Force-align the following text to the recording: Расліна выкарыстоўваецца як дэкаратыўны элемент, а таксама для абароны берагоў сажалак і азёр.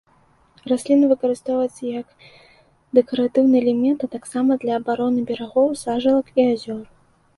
Расліна 0.69 1.05
выкарыстоўваецца 1.11 1.83
як 1.99 2.07
дэкаратыўны 2.99 3.55
элемент, 3.63 3.99
а 4.07 4.15
таксама 4.15 4.51
для 4.65 4.73
абароны 4.81 5.19
берагоў 5.29 5.67
сажалак 5.85 6.27
і 6.39 6.49
азёр. 6.51 6.83